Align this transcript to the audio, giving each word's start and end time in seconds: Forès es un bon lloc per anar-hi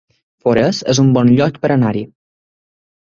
Forès 0.45 0.79
es 0.95 1.01
un 1.05 1.11
bon 1.17 1.31
lloc 1.41 1.59
per 1.67 1.73
anar-hi 1.77 2.03